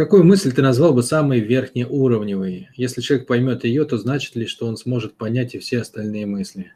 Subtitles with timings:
[0.00, 2.70] Какую мысль ты назвал бы самой верхнеуровневой?
[2.74, 6.72] Если человек поймет ее, то значит ли, что он сможет понять и все остальные мысли?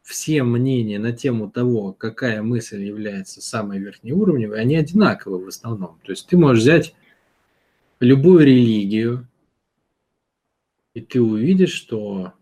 [0.00, 6.00] Все мнения на тему того, какая мысль является самой верхнеуровневой, они одинаковы в основном.
[6.02, 6.94] То есть ты можешь взять
[8.00, 9.28] любую религию,
[10.94, 12.32] и ты увидишь, что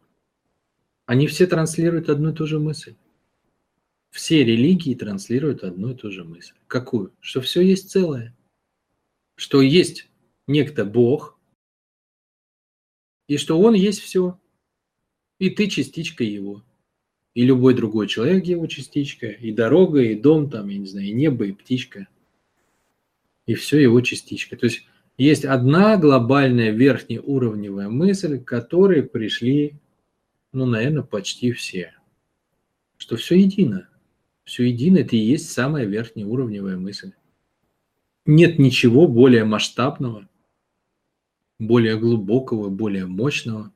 [1.07, 2.95] они все транслируют одну и ту же мысль.
[4.11, 6.55] Все религии транслируют одну и ту же мысль.
[6.69, 7.12] Какую?
[7.19, 8.33] Что все есть целое.
[9.37, 10.09] Что есть
[10.46, 11.39] некто Бог,
[13.29, 14.39] и что Он есть все.
[15.39, 16.64] И ты частичка Его.
[17.36, 19.26] И любой другой человек его частичка.
[19.26, 22.09] И дорога, и дом, там, я не знаю, и небо, и птичка.
[23.45, 24.57] И все его частичка.
[24.57, 24.86] То есть
[25.18, 29.75] есть одна глобальная верхнеуровневая мысль, к которой пришли,
[30.53, 31.93] ну, наверное, почти все.
[32.97, 33.87] Что все едино.
[34.45, 37.12] Все едино– это и есть самая верхнеуровневая мысль.
[38.27, 40.28] Нет ничего более масштабного,
[41.58, 43.73] более глубокого, более мощного,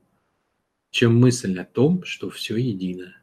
[0.91, 3.15] чем мысль о том, что все едино.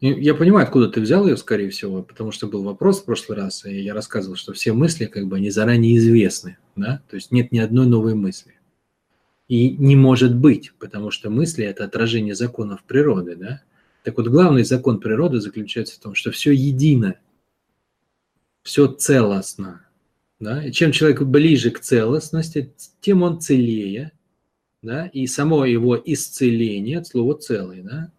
[0.00, 3.64] Я понимаю, откуда ты взял ее, скорее всего, потому что был вопрос в прошлый раз,
[3.64, 7.52] и я рассказывал, что все мысли, как бы, они заранее известны, да, то есть нет
[7.52, 8.54] ни одной новой мысли.
[9.46, 13.62] И не может быть, потому что мысли– это отражение законов природы, да.
[14.02, 17.16] Так вот, главный закон природы заключается в том, что все едино,
[18.62, 19.86] все целостно.
[20.40, 20.64] Да?
[20.64, 24.12] И чем человек ближе к целостности, тем он целее,
[24.82, 25.06] да?
[25.06, 28.12] и само его исцеление от слова «целый», да?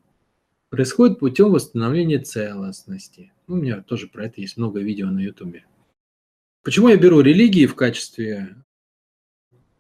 [0.69, 3.31] происходит путем восстановления целостности.
[3.47, 5.66] Ну, у меня тоже про это есть много видео на ютубе.
[6.63, 8.55] Почему я беру религии в качестве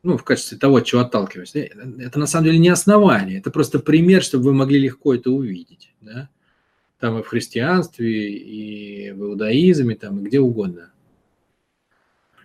[0.03, 1.55] ну, в качестве того, от чего отталкиваюсь.
[1.55, 5.31] Э, это на самом деле не основание, это просто пример, чтобы вы могли легко это
[5.31, 5.93] увидеть.
[6.01, 6.29] Да?
[7.03, 10.93] Там и в христианстве, и в иудаизме, там, и где угодно.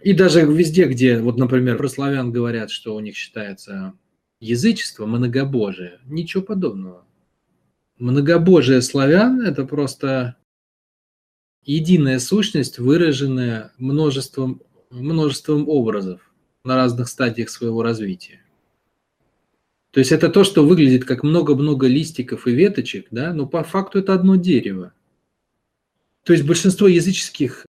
[0.03, 3.95] И даже везде, где, вот, например, про славян говорят, что у них считается
[4.41, 7.07] язычество, многобожие, ничего подобного.
[7.99, 10.35] Многобожие славян– это просто
[11.63, 14.61] единая сущность, выраженная множеством,
[14.91, 16.33] множеством образов
[16.65, 18.43] на разных стадиях своего развития.
[19.99, 23.99] То есть это то, что выглядит как много-много листиков и веточек, да, но по факту
[23.99, 24.93] это одно дерево.
[26.23, 27.67] То есть большинство языческих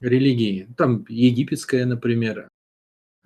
[0.00, 2.48] религий, там египетская, например,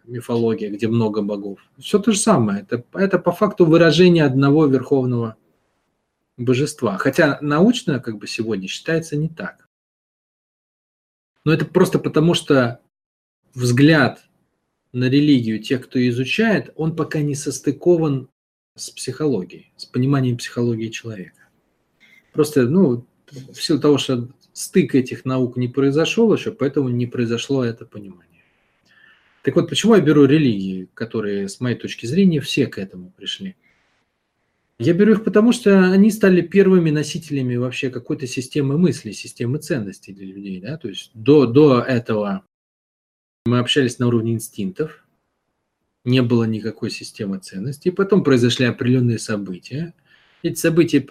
[0.05, 2.61] мифология, где много богов, все то же самое.
[2.61, 5.39] Это, это по факту выражение одного верховного
[6.37, 6.99] божества.
[6.99, 9.67] Хотя научно, как бы сегодня, считается не так.
[11.47, 12.83] Но это просто потому, что
[13.55, 14.28] взгляд
[14.93, 18.29] на религию тех, кто изучает, он пока не состыкован
[18.75, 21.49] с психологией, с пониманием психологии человека.
[22.33, 27.65] Просто, ну, в силу того, что стык этих наук не произошел еще, поэтому не произошло
[27.65, 28.25] это понимание.
[29.43, 33.57] Так вот, почему я беру религии, которые, с моей точки зрения, все к этому пришли?
[34.79, 40.13] Я беру их потому, что они стали первыми носителями вообще какой-то системы мысли, системы ценностей
[40.13, 40.61] для людей.
[40.61, 40.77] Да?
[40.77, 42.45] То есть до, до этого
[43.49, 45.05] мы общались на уровне инстинктов,
[46.05, 47.91] не было никакой системы ценностей.
[47.91, 49.95] Потом произошли определенные события.
[50.43, 51.07] Эти события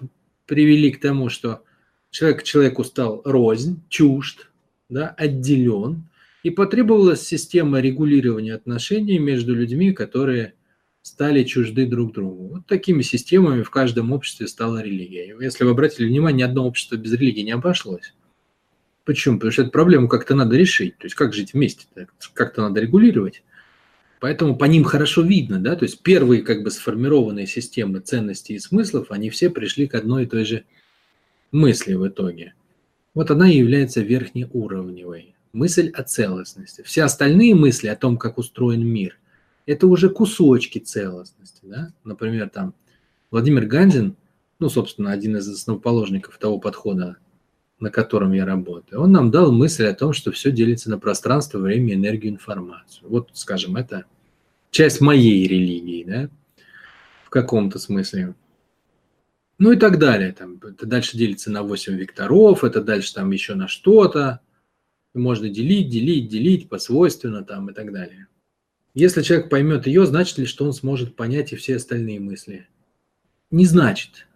[0.45, 1.63] привели к тому, что
[2.09, 4.49] человек человеку стал рознь, чужд,
[4.89, 6.03] да, отделен,
[6.43, 10.53] и потребовалась система регулирования отношений между людьми, которые
[11.01, 12.47] стали чужды друг другу.
[12.55, 15.35] Вот такими системами в каждом обществе стала религия.
[15.39, 18.13] Если вы обратили внимание, ни одно общество без религии не обошлось.
[19.07, 19.37] Почему?
[19.37, 20.97] Потому что эту проблему как-то надо решить.
[20.97, 21.85] То есть как жить вместе?
[22.33, 23.41] Как-то надо регулировать.
[24.19, 28.59] Поэтому по ним хорошо видно, да, то есть первые как бы сформированные системы ценностей и
[28.59, 30.65] смыслов, они все пришли к одной и той же
[31.53, 32.53] мысли в итоге.
[33.13, 35.35] Вот она и является верхнеуровневой.
[35.53, 36.81] Мысль о целостности.
[36.81, 39.17] Все остальные мысли о том, как устроен мир,
[39.65, 41.61] это уже кусочки целостности.
[41.63, 41.93] Да?
[42.03, 42.73] Например, там
[43.31, 44.17] Владимир Гандин,
[44.59, 47.15] ну, собственно, один из основоположников того подхода
[47.79, 51.59] на котором я работаю, он нам дал мысль о том, что все делится на пространство,
[51.59, 53.07] время, энергию, информацию.
[53.09, 54.05] Вот, скажем, это
[54.71, 56.29] часть моей религии, да,
[57.25, 58.35] в каком-то смысле.
[59.59, 60.33] Ну и так далее.
[60.33, 64.41] Там, это дальше делится на 8 векторов, это дальше там еще на что-то.
[65.13, 68.27] Можно делить, делить, делить посвойственно там и так далее.
[68.93, 72.67] Если человек поймет ее, значит ли, что он сможет понять и все остальные мысли?
[73.51, 74.27] Не значит.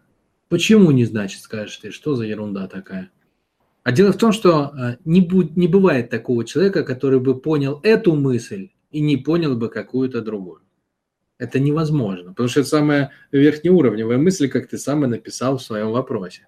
[0.50, 1.92] Почему не значит, скажешь ты?
[1.92, 3.12] Что за ерунда такая?
[3.83, 7.80] А дело в том, что э, не, будь, не бывает такого человека, который бы понял
[7.83, 10.62] эту мысль и не понял бы какую-то другую.
[11.39, 15.92] Это невозможно, потому что это самая верхнеуровневая мысль, как ты сам и написал в своем
[15.92, 16.45] вопросе.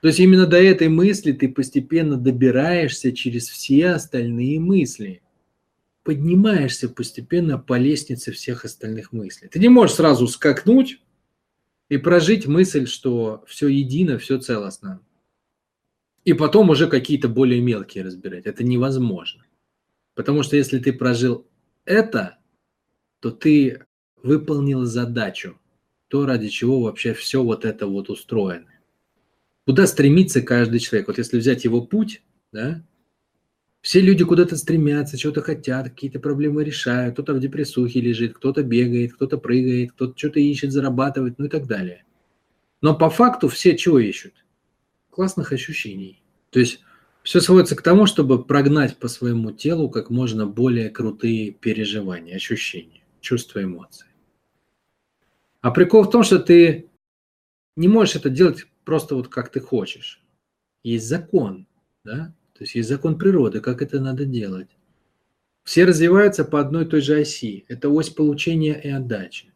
[0.00, 5.22] То есть именно до этой мысли ты постепенно добираешься через все остальные мысли.
[6.04, 9.48] поднимаешься постепенно по лестнице всех остальных мыслей.
[9.48, 11.00] Ты не можешь сразу скакнуть
[11.88, 15.00] и прожить мысль, что все едино, все целостно.
[16.24, 18.46] И потом уже какие-то более мелкие разбирать.
[18.46, 19.44] Это невозможно.
[20.14, 21.46] Потому что если ты прожил
[21.84, 22.38] это,
[23.20, 23.84] то ты
[24.22, 25.58] выполнил задачу,
[26.08, 28.68] то, ради чего вообще все вот это вот устроено.
[29.64, 31.08] Куда стремится каждый человек?
[31.08, 32.22] Вот если взять его путь,
[32.52, 32.84] да,
[33.80, 39.14] все люди куда-то стремятся, чего-то хотят, какие-то проблемы решают, кто-то в депрессухе лежит, кто-то бегает,
[39.14, 42.04] кто-то прыгает, кто-то что-то ищет, зарабатывает, ну и так далее.
[42.80, 44.41] Но по факту все чего ищут?
[45.12, 46.22] Классных ощущений.
[46.48, 46.80] То есть
[47.22, 53.02] все сводится к тому, чтобы прогнать по своему телу как можно более крутые переживания, ощущения,
[53.20, 54.06] чувства, эмоции.
[55.60, 56.88] А прикол в том, что ты
[57.76, 60.24] не можешь это делать просто вот как ты хочешь.
[60.82, 61.66] Есть закон,
[62.04, 62.34] да?
[62.54, 64.70] То есть есть закон природы, как это надо делать.
[65.62, 67.66] Все развиваются по одной и той же оси.
[67.68, 69.52] Это ось получения и отдачи.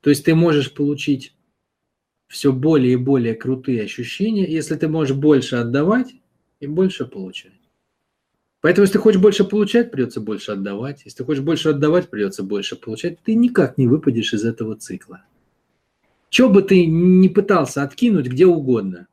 [0.00, 1.36] То есть ты можешь получить
[2.30, 6.14] все более и более крутые ощущения, если ты можешь больше отдавать
[6.60, 7.60] и больше получать.
[8.60, 11.02] Поэтому, если ты хочешь больше получать, придется больше отдавать.
[11.04, 13.18] Если ты хочешь больше отдавать, придется больше получать.
[13.24, 15.24] Ты никак не выпадешь из этого цикла.
[16.28, 19.08] Что бы ты ни пытался откинуть где угодно,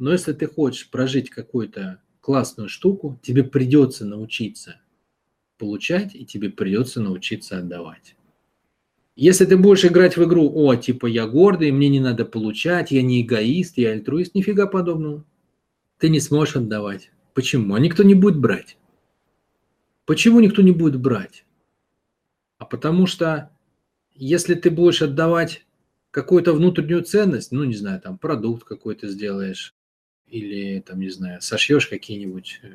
[0.00, 4.80] но если ты хочешь прожить какой-то классную штуку, тебе придется научиться
[5.56, 8.16] получать, и тебе придется научиться отдавать.
[9.20, 13.02] Если ты будешь играть в игру, о, типа я гордый, мне не надо получать, я
[13.02, 15.26] не эгоист, я альтруист, нифига подобного.
[15.98, 17.10] Ты не сможешь отдавать.
[17.34, 17.74] Почему?
[17.74, 18.78] А никто не будет брать.
[20.06, 21.44] Почему никто не будет брать?
[22.56, 23.50] А потому что
[24.14, 25.66] если ты будешь отдавать
[26.12, 29.74] какую-то внутреннюю ценность, ну, не знаю, там продукт какой-то сделаешь,
[30.28, 32.68] или там, не знаю, сошьешь какие-нибудь э,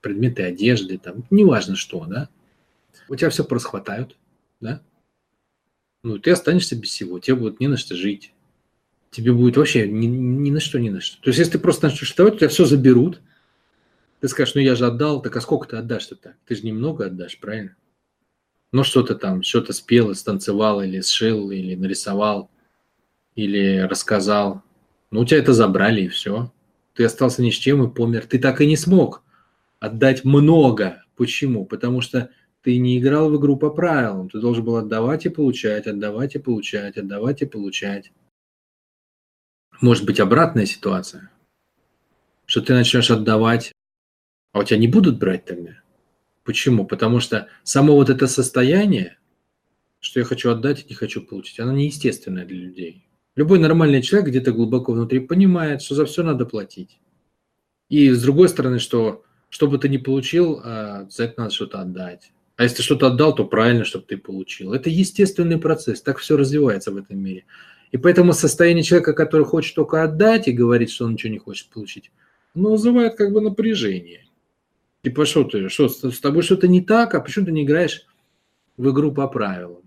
[0.00, 2.30] предметы одежды, там, неважно что, да,
[3.10, 4.16] у тебя все просхватают,
[4.62, 4.80] да,
[6.04, 8.32] ну, ты останешься без всего, тебе будет не на что жить,
[9.10, 11.20] тебе будет вообще ни, ни на что, ни на что.
[11.22, 13.20] То есть, если ты просто начнешь у тебя все заберут,
[14.20, 16.36] ты скажешь, ну, я же отдал, так а сколько ты отдашь-то так?
[16.46, 17.74] Ты же немного отдашь, правильно?
[18.70, 22.50] Ну, что-то там, что-то спел, станцевал, или сшил, или нарисовал,
[23.34, 24.62] или рассказал,
[25.10, 26.52] ну, у тебя это забрали, и все.
[26.94, 28.26] Ты остался ни с чем и помер.
[28.26, 29.22] Ты так и не смог
[29.78, 31.04] отдать много.
[31.16, 31.64] Почему?
[31.64, 32.30] Потому что
[32.64, 34.30] ты не играл в игру по правилам.
[34.30, 38.10] Ты должен был отдавать и получать, отдавать и получать, отдавать и получать.
[39.82, 41.30] Может быть обратная ситуация,
[42.46, 43.72] что ты начнешь отдавать,
[44.52, 45.82] а у тебя не будут брать тогда.
[46.42, 46.86] Почему?
[46.86, 49.18] Потому что само вот это состояние,
[50.00, 53.06] что я хочу отдать и не хочу получить, оно неестественное для людей.
[53.36, 56.98] Любой нормальный человек где-то глубоко внутри понимает, что за все надо платить.
[57.90, 61.80] И с другой стороны, что что бы ты ни получил, а, за это надо что-то
[61.80, 62.32] отдать.
[62.56, 64.72] А если что-то отдал, то правильно, чтобы ты получил.
[64.72, 67.44] Это естественный процесс, так все развивается в этом мире.
[67.90, 71.68] И поэтому состояние человека, который хочет только отдать и говорит, что он ничего не хочет
[71.68, 72.10] получить,
[72.54, 74.26] оно вызывает как бы напряжение.
[75.02, 78.06] Типа, что ты, что, с тобой что-то не так, а почему ты не играешь
[78.76, 79.82] в игру по правилам?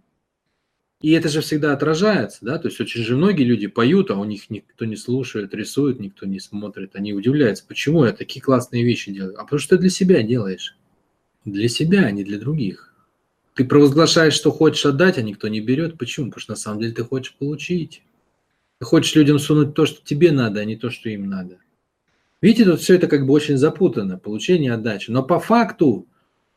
[1.01, 4.23] И это же всегда отражается, да, то есть очень же многие люди поют, а у
[4.25, 9.11] них никто не слушает, рисует, никто не смотрит, они удивляются, почему я такие классные вещи
[9.11, 9.39] делаю.
[9.39, 10.76] А потому что ты для себя делаешь.
[11.47, 12.93] Для себя, а не для других.
[13.53, 15.97] Ты провозглашаешь, что хочешь отдать, а никто не берет.
[15.97, 16.27] Почему?
[16.27, 18.03] Потому что на самом деле ты хочешь получить.
[18.79, 21.57] Ты хочешь людям сунуть то, что тебе надо, а не то, что им надо.
[22.41, 25.11] Видите, тут все это как бы очень запутано, получение, отдача.
[25.11, 26.07] Но по факту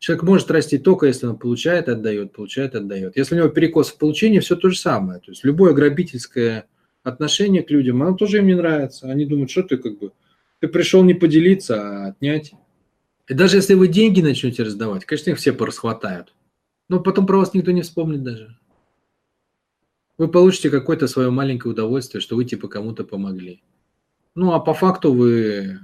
[0.00, 3.18] Человек может расти только, если он получает, отдает, получает, отдает.
[3.18, 5.20] Если у него перекос в получении, все то же самое.
[5.20, 6.66] То есть любое грабительское
[7.02, 9.10] отношение к людям, оно тоже им не нравится.
[9.10, 10.12] Они думают, что ты как бы,
[10.60, 12.52] ты пришел не поделиться, а отнять.
[13.30, 16.34] И даже если вы деньги начнете раздавать, конечно, их все порасхватают.
[16.88, 18.58] Но потом про вас никто не вспомнит даже.
[20.18, 23.62] Вы получите какое-то свое маленькое удовольствие, что вы типа кому-то помогли.
[24.34, 25.78] Ну, а по факту вы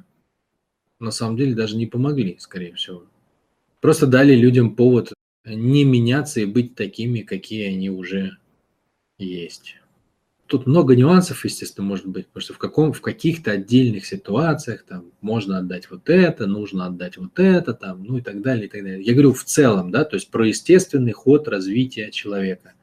[0.99, 3.05] на самом деле даже не помогли, скорее всего.
[3.81, 5.13] Просто дали людям повод
[5.45, 8.39] не меняться и быть такими, какие они уже
[9.19, 9.77] есть.
[10.47, 15.11] Тут много нюансов, естественно, может быть, потому что в, каком, в каких-то отдельных ситуациях там
[15.21, 18.83] можно отдать вот это, нужно отдать вот это, там, ну и так далее, и так
[18.83, 19.03] далее.
[19.03, 22.75] Я говорю в целом, да, то есть про естественный ход развития человека.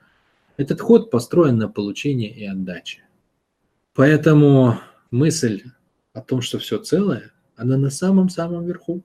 [0.58, 3.04] Этот ход построен на получении и отдаче.
[3.94, 4.80] Поэтому
[5.10, 5.64] мысль
[6.12, 9.04] о том, что все целое, она на самом-самом верху.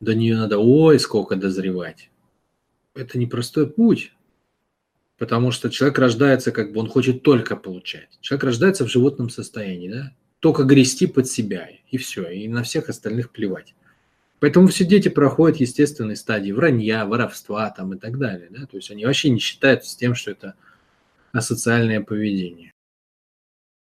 [0.00, 2.10] До нее надо ой, сколько дозревать.
[2.94, 4.12] Это непростой путь,
[5.20, 8.08] потому что человек рождается, как бы он хочет только получать.
[8.22, 10.14] Человек рождается в животном состоянии, да?
[10.40, 13.74] Только грести под себя, и все, и на всех остальных плевать.
[14.38, 18.48] Поэтому все дети проходят естественные стадии вранья, воровства там и так далее.
[18.48, 18.64] Да?
[18.64, 20.54] То есть они вообще не считаются с тем, что это
[21.32, 22.72] асоциальное поведение.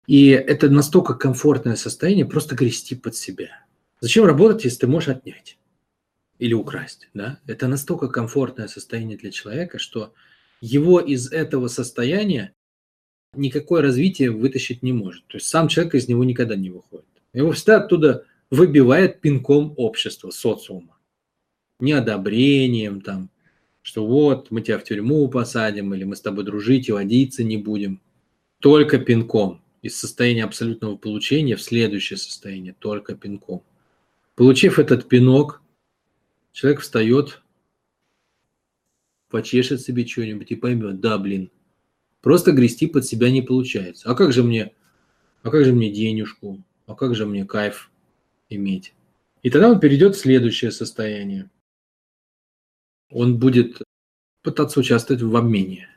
[0.08, 3.64] И это настолько комфортное состояние просто грести под себя.
[4.02, 5.58] Зачем работать, если ты можешь отнять
[6.38, 7.08] или украсть?
[7.14, 7.40] Да?
[7.48, 10.14] Это настолько комфортное состояние для человека, что
[10.62, 12.54] его из этого состояния
[13.34, 15.26] никакое развитие вытащить не может.
[15.28, 17.06] То есть сам человек из него никогда не выходит.
[17.34, 20.98] Его всегда оттуда выбивает пинком общества, социума.
[21.80, 23.30] Неодобрением там,
[23.82, 27.58] что вот мы тебя в тюрьму посадим, или мы с тобой дружить и водиться не
[27.58, 28.02] будем.
[28.60, 29.62] Только пинком.
[29.82, 33.64] Из состояния абсолютного получения в следующее состояние, только пинком.
[34.36, 35.62] Получив этот пинок,
[36.52, 37.42] человек встает,
[39.30, 41.52] почешет себе что-нибудь и поймет, да, блин,
[42.22, 44.10] просто грести под себя не получается.
[44.10, 44.74] А как же мне,
[45.44, 47.92] а как же мне денежку, а как же мне кайф
[48.50, 48.94] иметь.
[49.44, 51.50] И тогда он перейдет в следующее состояние.
[53.10, 53.82] Он будет
[54.44, 55.88] пытаться участвовать в обмене.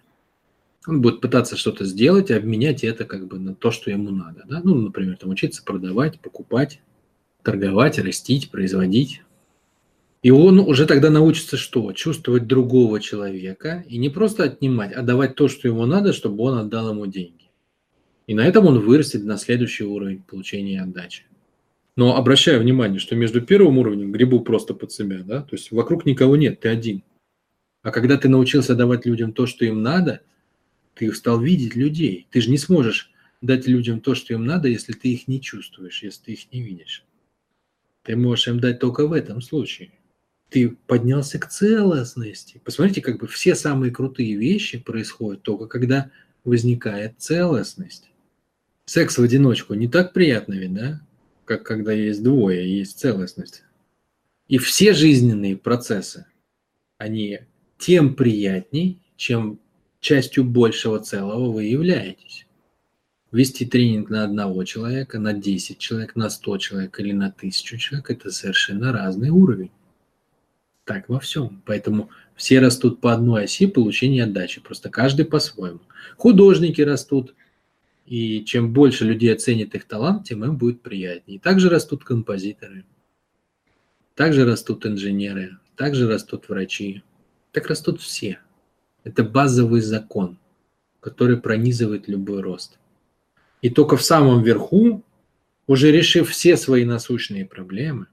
[0.86, 4.44] Он будет пытаться что-то сделать обменять это как бы на то, что ему надо.
[4.48, 4.60] Да?
[4.64, 6.80] Ну, например, там учиться продавать, покупать,
[7.42, 9.22] торговать, растить, производить.
[10.22, 11.92] И он уже тогда научится что?
[11.92, 16.58] Чувствовать другого человека и не просто отнимать, а давать то, что ему надо, чтобы он
[16.58, 17.50] отдал ему деньги.
[18.28, 21.24] И на этом он вырастет на следующий уровень получения отдачи.
[21.96, 26.06] Но обращаю внимание, что между первым уровнем грибу просто под себя, да, то есть вокруг
[26.06, 27.02] никого нет, ты один.
[27.82, 30.20] А когда ты научился давать людям то, что им надо,
[30.94, 32.28] ты стал видеть людей.
[32.30, 33.10] Ты же не сможешь
[33.40, 36.62] дать людям то, что им надо, если ты их не чувствуешь, если ты их не
[36.62, 37.04] видишь.
[38.04, 39.90] Ты можешь им дать только в этом случае.
[40.52, 42.60] Ты поднялся к целостности.
[42.62, 46.10] Посмотрите, как бы все самые крутые вещи происходят только когда
[46.44, 48.10] возникает целостность.
[48.84, 51.00] Секс в одиночку не так приятно ведь, да?
[51.46, 53.62] как когда есть двое, есть целостность.
[54.46, 56.26] И все жизненные процессы,
[56.98, 57.40] они
[57.78, 59.58] тем приятней, чем
[60.00, 62.46] частью большего целого вы являетесь.
[63.30, 68.10] Вести тренинг на одного человека, на 10 человек, на 100 человек или на 1000 человек–
[68.10, 69.70] это совершенно разный уровень.
[70.84, 71.62] Так во всем.
[71.64, 75.80] Поэтому все растут по одной оси получения отдачи, просто каждый по-своему.
[76.16, 77.34] Художники растут
[78.04, 81.36] и чем больше людей оценит их талант, тем им будет приятнее.
[81.36, 82.84] И также растут композиторы,
[84.14, 87.02] также растут инженеры, также растут врачи.
[87.52, 88.38] Так растут все.
[89.04, 90.38] Это базовый закон,
[91.00, 92.78] который пронизывает любой рост.
[93.60, 95.04] И только в самом верху,
[95.66, 98.06] уже решив все свои насущные проблемы,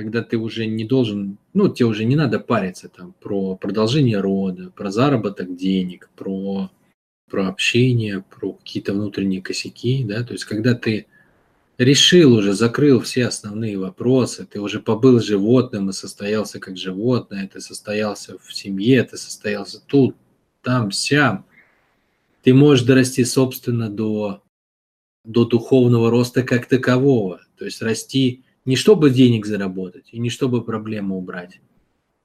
[0.00, 4.70] когда ты уже не должен, ну, тебе уже не надо париться там про продолжение рода,
[4.70, 6.70] про заработок денег, про
[7.30, 11.06] про общение, про какие-то внутренние косяки, да, то есть когда ты
[11.78, 17.60] решил уже, закрыл все основные вопросы, ты уже побыл животным и состоялся как животное, ты
[17.60, 20.16] состоялся в семье, ты состоялся тут,
[20.62, 21.44] там, сям,
[22.42, 24.42] ты можешь дорасти, собственно, до,
[25.24, 30.64] до духовного роста как такового, то есть расти не чтобы денег заработать и не чтобы
[30.64, 31.60] проблему убрать,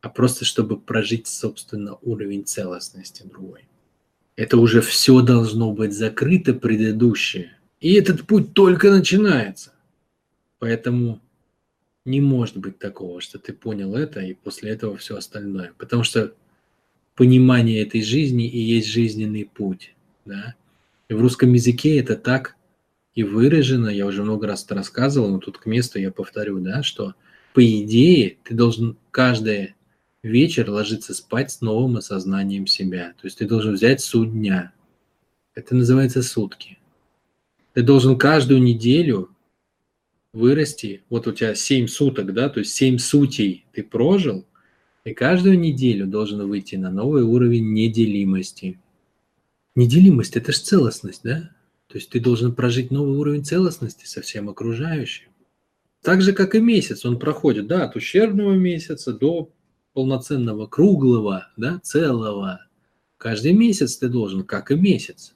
[0.02, 3.68] а просто чтобы прожить, собственно, уровень целостности другой.
[4.36, 7.58] Это уже все должно быть закрыто предыдущее.
[7.80, 9.74] И этот путь только начинается.
[10.60, 11.22] Поэтому
[12.06, 15.74] не может быть такого, что ты понял это, и после этого все остальное.
[15.78, 16.34] Потому что
[17.16, 19.96] понимание этой жизни и есть жизненный путь.
[20.26, 20.56] Да?
[21.10, 22.55] И в русском языке это так
[23.16, 26.84] и выражено, я уже много раз это рассказывал, но тут к месту я повторю, да,
[26.84, 27.16] что
[27.54, 29.76] по идее ты должен каждое
[30.22, 33.14] вечер ложиться спать с новым осознанием себя.
[33.22, 34.74] То есть ты должен взять суть дня.
[35.54, 36.78] Это называется сутки.
[37.74, 39.30] Ты должен каждую неделю
[40.34, 41.04] вырасти.
[41.10, 44.46] Вот у тебя 7 суток, да, то есть 7 сутей ты прожил,
[45.06, 48.80] и каждую неделю должен выйти на новый уровень неделимости.
[49.76, 51.55] Неделимость– это же целостность, да?
[51.96, 55.30] То есть ты должен прожить новый уровень целостности со всем окружающим.
[56.02, 59.50] Так же, как и месяц, он проходит, да, от ущербного месяца до
[59.94, 62.60] полноценного, круглого, да, целого.
[63.16, 65.36] Каждый месяц ты должен, как и месяц,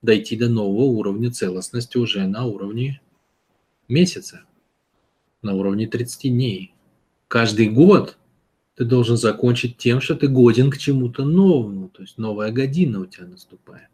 [0.00, 3.00] дойти до нового уровня целостности уже на уровне
[3.88, 4.44] месяца,
[5.42, 6.72] на уровне 30 дней.
[7.26, 8.16] Каждый год
[8.76, 13.06] ты должен закончить тем, что ты годен к чему-то новому, то есть новая година у
[13.06, 13.88] тебя наступает.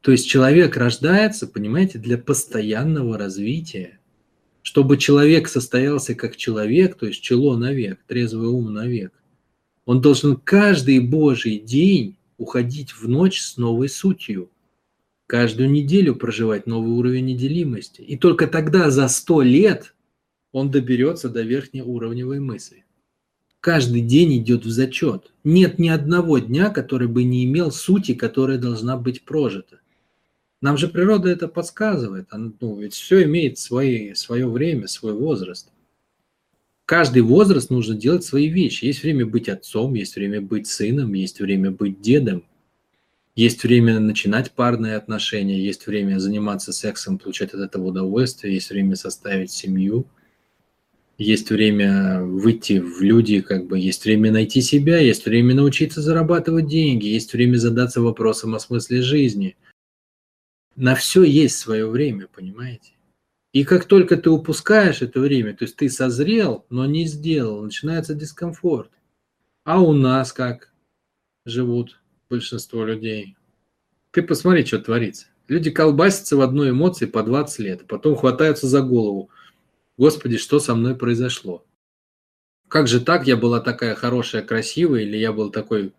[0.00, 4.00] То есть человек рождается, понимаете, для постоянного развития
[4.62, 9.12] чтобы человек состоялся как человек, то есть чело навек, трезвый ум навек,
[9.84, 14.50] он должен каждый Божий день уходить в ночь с новой сутью,
[15.26, 18.02] каждую неделю проживать новый уровень неделимости.
[18.02, 19.94] И только тогда за сто лет
[20.52, 22.84] он доберется до верхнеуровневой мысли.
[23.60, 25.32] Каждый день идет в зачет.
[25.44, 29.79] Нет ни одного дня, который бы не имел сути, которая должна быть прожита.
[30.60, 32.28] Нам же природа это подсказывает.
[32.32, 35.70] Ну, ведь все имеет свои, свое время, свой возраст.
[36.84, 38.84] Каждый возраст нужно делать свои вещи.
[38.84, 42.44] Есть время быть отцом, есть время быть сыном, есть время быть дедом,
[43.36, 48.96] есть время начинать парные отношения, есть время заниматься сексом, получать от этого удовольствие, есть время
[48.96, 50.06] составить семью,
[51.16, 56.66] есть время выйти в люди, как бы есть время найти себя, есть время научиться зарабатывать
[56.66, 59.56] деньги, есть время задаться вопросом о смысле жизни.
[60.80, 62.94] На все есть свое время, понимаете?
[63.52, 68.14] И как только ты упускаешь это время, то есть ты созрел, но не сделал, начинается
[68.14, 68.90] дискомфорт.
[69.64, 70.72] А у нас как
[71.44, 73.36] живут большинство людей?
[74.10, 75.26] Ты посмотри, что творится.
[75.48, 79.28] Люди колбасятся в одной эмоции по 20 лет, потом хватаются за голову.
[79.98, 81.62] Господи, что со мной произошло?
[82.68, 83.26] Как же так?
[83.26, 85.92] Я была такая хорошая, красивая, или я был такой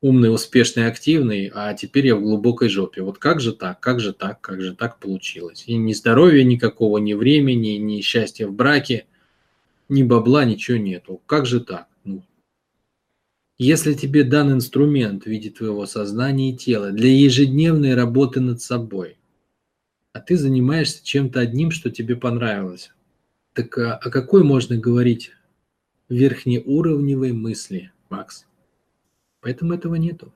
[0.00, 3.02] умный, успешный, активный, а теперь я в глубокой жопе.
[3.02, 5.64] Вот как же так, как же так, как же так получилось?
[5.66, 9.06] И ни здоровья никакого, ни времени, ни счастья в браке,
[9.88, 11.20] ни бабла, ничего нету.
[11.26, 11.88] Как же так?
[12.04, 12.22] Ну,
[13.56, 19.16] если тебе дан инструмент в виде твоего сознания и тела для ежедневной работы над собой,
[20.12, 22.92] а ты занимаешься чем-то одним, что тебе понравилось,
[23.52, 25.32] так о, о какой можно говорить
[26.08, 28.46] верхнеуровневой мысли, Макс?
[29.48, 30.30] Поэтому этого нету.